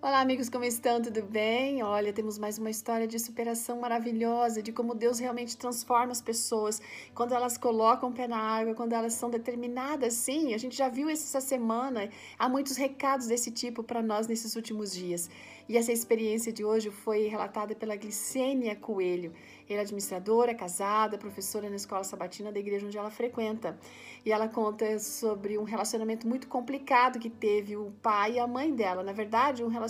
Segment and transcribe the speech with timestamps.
[0.00, 1.02] Olá, amigos, como estão?
[1.02, 1.82] Tudo bem?
[1.82, 6.80] Olha, temos mais uma história de superação maravilhosa, de como Deus realmente transforma as pessoas
[7.12, 10.14] quando elas colocam o pé na água, quando elas são determinadas.
[10.14, 12.08] Sim, a gente já viu isso essa semana.
[12.38, 15.28] Há muitos recados desse tipo para nós nesses últimos dias.
[15.68, 19.34] E essa experiência de hoje foi relatada pela Glicênia Coelho.
[19.68, 23.78] Ela é administradora, casada, professora na escola sabatina da igreja onde ela frequenta.
[24.24, 28.74] E ela conta sobre um relacionamento muito complicado que teve o pai e a mãe
[28.74, 29.02] dela.
[29.02, 29.87] Na verdade, um relacionamento,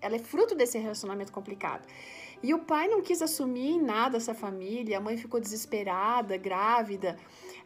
[0.00, 1.86] ela é fruto desse relacionamento complicado.
[2.40, 7.16] E o pai não quis assumir nada essa família, a mãe ficou desesperada, grávida,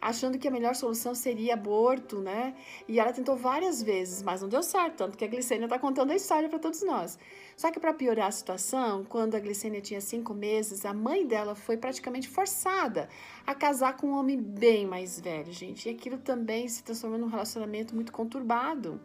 [0.00, 2.54] achando que a melhor solução seria aborto, né?
[2.88, 6.10] E ela tentou várias vezes, mas não deu certo, tanto que a Glicênia está contando
[6.10, 7.18] a história para todos nós.
[7.54, 11.54] Só que para piorar a situação, quando a Glicênia tinha cinco meses, a mãe dela
[11.54, 13.10] foi praticamente forçada
[13.46, 15.86] a casar com um homem bem mais velho, gente.
[15.86, 18.98] E aquilo também se transformou num relacionamento muito conturbado.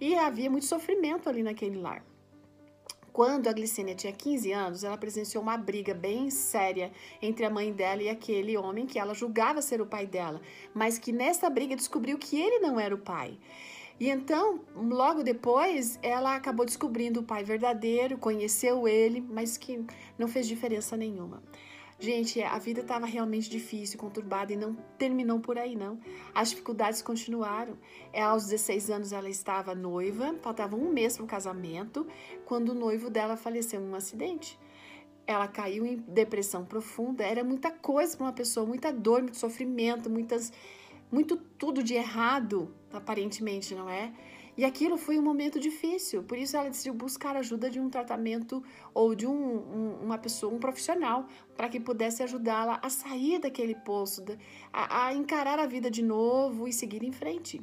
[0.00, 2.02] E havia muito sofrimento ali naquele lar.
[3.20, 7.70] Quando a Glicênia tinha 15 anos, ela presenciou uma briga bem séria entre a mãe
[7.70, 10.40] dela e aquele homem que ela julgava ser o pai dela,
[10.72, 13.38] mas que nessa briga descobriu que ele não era o pai.
[14.00, 19.84] E então, logo depois, ela acabou descobrindo o pai verdadeiro, conheceu ele, mas que
[20.18, 21.42] não fez diferença nenhuma.
[22.00, 26.00] Gente, a vida estava realmente difícil, conturbada e não terminou por aí, não.
[26.34, 27.76] As dificuldades continuaram.
[28.10, 32.06] É, aos 16 anos ela estava noiva, faltava um mês para o casamento,
[32.46, 34.58] quando o noivo dela faleceu em um acidente.
[35.26, 40.08] Ela caiu em depressão profunda, era muita coisa para uma pessoa, muita dor, muito sofrimento,
[40.08, 40.50] muitas,
[41.12, 44.10] muito tudo de errado, aparentemente, não é?
[44.60, 48.62] E aquilo foi um momento difícil, por isso ela decidiu buscar ajuda de um tratamento
[48.92, 53.74] ou de um, um, uma pessoa, um profissional, para que pudesse ajudá-la a sair daquele
[53.74, 54.22] poço,
[54.70, 57.58] a, a encarar a vida de novo e seguir em frente.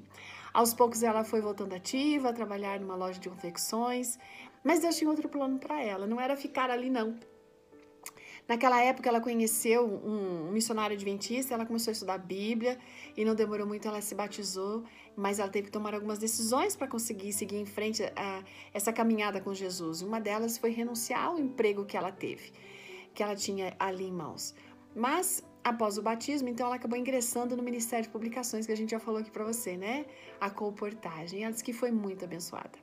[0.51, 4.17] Aos poucos ela foi voltando ativa, a trabalhar numa loja de confecções,
[4.63, 7.15] mas Deus tinha outro plano para ela, não era ficar ali não.
[8.47, 12.79] Naquela época, ela conheceu um missionário adventista, ela começou a estudar a Bíblia
[13.15, 14.83] e não demorou muito, ela se batizou,
[15.15, 19.41] mas ela teve que tomar algumas decisões para conseguir seguir em frente a essa caminhada
[19.41, 20.01] com Jesus.
[20.01, 22.53] Uma delas foi renunciar ao emprego que ela teve,
[23.13, 24.55] que ela tinha ali em mãos.
[24.95, 28.91] Mas após o batismo, então ela acabou ingressando no Ministério de Publicações, que a gente
[28.91, 30.05] já falou aqui para você, né?
[30.39, 31.43] A comportagem.
[31.43, 32.79] Ela disse que foi muito abençoada.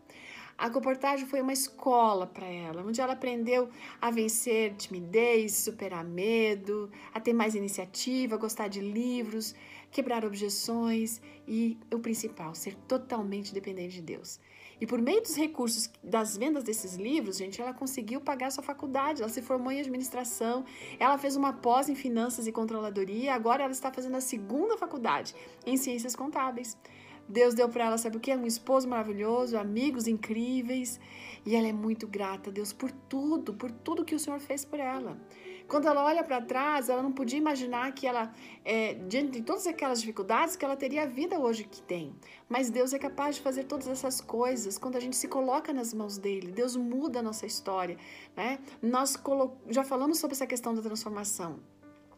[0.56, 3.68] A comportagem foi uma escola para ela, onde ela aprendeu
[4.00, 9.54] a vencer timidez, superar medo, a ter mais iniciativa, gostar de livros,
[9.90, 14.40] quebrar objeções e, o principal, ser totalmente dependente de Deus.
[14.80, 19.22] E por meio dos recursos das vendas desses livros, gente, ela conseguiu pagar sua faculdade,
[19.22, 20.64] ela se formou em administração,
[20.98, 25.34] ela fez uma pós em finanças e controladoria, agora ela está fazendo a segunda faculdade
[25.66, 26.76] em ciências contábeis.
[27.28, 28.34] Deus deu para ela, sabe o que?
[28.34, 31.00] Um esposo maravilhoso, amigos incríveis.
[31.46, 34.64] E ela é muito grata a Deus por tudo, por tudo que o Senhor fez
[34.64, 35.18] por ela.
[35.66, 38.32] Quando ela olha para trás, ela não podia imaginar que ela,
[38.64, 42.14] é, diante de todas aquelas dificuldades, que ela teria a vida hoje que tem.
[42.48, 45.94] Mas Deus é capaz de fazer todas essas coisas quando a gente se coloca nas
[45.94, 46.52] mãos dele.
[46.52, 47.96] Deus muda a nossa história.
[48.36, 48.58] Né?
[48.82, 49.16] Nós
[49.68, 51.60] já falamos sobre essa questão da transformação.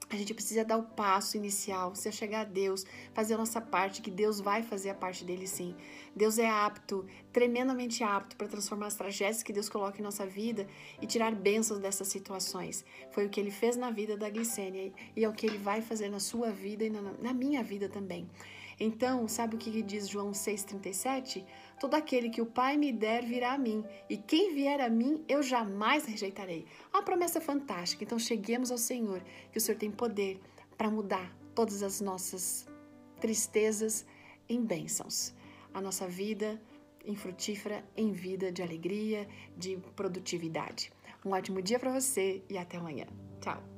[0.09, 4.01] A gente precisa dar o passo inicial, se chegar a Deus, fazer a nossa parte,
[4.01, 5.75] que Deus vai fazer a parte dele sim.
[6.15, 10.69] Deus é apto, tremendamente apto para transformar as tragédias que Deus coloca em nossa vida
[11.03, 12.85] e tirar bênçãos dessas situações.
[13.11, 15.83] Foi o que ele fez na vida da Glicênia e é o que ele vai
[15.83, 18.31] fazer na sua vida e na, na minha vida também.
[18.79, 21.45] Então, sabe o que diz João 6,37?
[21.81, 25.25] Todo aquele que o Pai me der virá a mim, e quem vier a mim
[25.29, 26.67] eu jamais rejeitarei.
[26.93, 28.05] Uma promessa fantástica.
[28.05, 30.41] Então, cheguemos ao Senhor, que o Senhor tem poder
[30.77, 32.69] para mudar todas as nossas
[33.21, 34.05] tristezas
[34.49, 35.35] em bênçãos.
[35.73, 36.61] A nossa vida
[37.05, 39.27] infrutífera em vida de alegria,
[39.57, 40.93] de produtividade.
[41.25, 43.07] Um ótimo dia para você e até amanhã.
[43.41, 43.76] Tchau!